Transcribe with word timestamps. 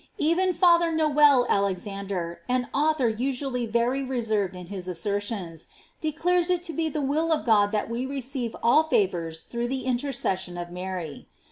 Even 0.17 0.51
Father 0.51 0.91
Noel 0.91 1.45
Alexander, 1.47 2.41
an 2.49 2.67
author 2.73 3.07
usually 3.07 3.67
very 3.67 4.01
reserved 4.01 4.55
in 4.55 4.65
his 4.65 4.87
assertions, 4.87 5.67
declares 6.01 6.49
it 6.49 6.63
to 6.63 6.73
be 6.73 6.89
the 6.89 7.01
will 7.03 7.31
of 7.31 7.45
God 7.45 7.71
that 7.71 7.87
we 7.87 8.07
receive 8.07 8.55
all 8.63 8.83
f 8.91 8.91
avore 8.91 9.31
through 9.47 9.67
the 9.67 9.81
intercession 9.83 10.57
of 10.57 10.71
Mary. 10.71 11.27